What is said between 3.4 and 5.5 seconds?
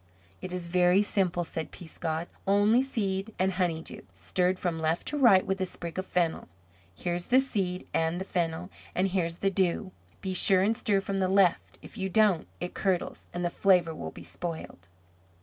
honey dew, stirred from left to right